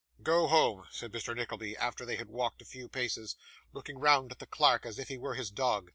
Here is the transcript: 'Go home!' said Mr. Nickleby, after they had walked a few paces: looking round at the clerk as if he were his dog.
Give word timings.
'Go 0.23 0.47
home!' 0.47 0.87
said 0.89 1.11
Mr. 1.11 1.35
Nickleby, 1.35 1.77
after 1.77 2.07
they 2.07 2.15
had 2.15 2.27
walked 2.27 2.59
a 2.59 2.65
few 2.65 2.89
paces: 2.89 3.35
looking 3.71 3.99
round 3.99 4.31
at 4.31 4.39
the 4.39 4.47
clerk 4.47 4.83
as 4.83 4.97
if 4.97 5.09
he 5.09 5.17
were 5.19 5.35
his 5.35 5.51
dog. 5.51 5.89